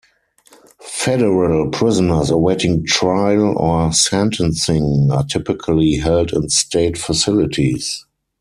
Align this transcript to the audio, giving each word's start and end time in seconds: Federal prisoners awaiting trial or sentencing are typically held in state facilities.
Federal 0.87 1.69
prisoners 1.69 2.31
awaiting 2.31 2.83
trial 2.87 3.55
or 3.55 3.93
sentencing 3.93 5.09
are 5.11 5.23
typically 5.25 5.97
held 5.97 6.33
in 6.33 6.49
state 6.49 6.97
facilities. 6.97 8.03